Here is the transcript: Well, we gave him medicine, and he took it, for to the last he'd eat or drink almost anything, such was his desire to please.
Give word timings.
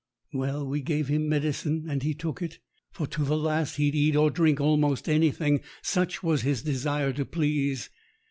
Well, 0.33 0.65
we 0.67 0.81
gave 0.81 1.09
him 1.09 1.29
medicine, 1.29 1.85
and 1.87 2.01
he 2.01 2.15
took 2.15 2.41
it, 2.41 2.57
for 2.89 3.05
to 3.05 3.23
the 3.23 3.37
last 3.37 3.75
he'd 3.75 3.93
eat 3.93 4.15
or 4.15 4.31
drink 4.31 4.59
almost 4.59 5.07
anything, 5.07 5.61
such 5.83 6.23
was 6.23 6.41
his 6.41 6.63
desire 6.63 7.13
to 7.13 7.23
please. 7.23 7.91